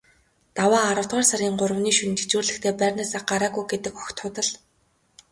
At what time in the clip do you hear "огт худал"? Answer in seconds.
4.03-4.49